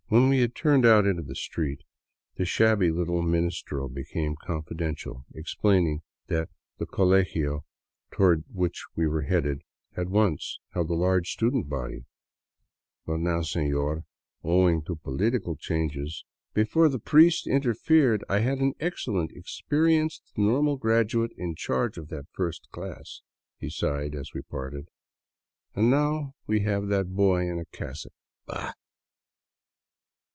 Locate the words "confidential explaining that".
4.45-6.49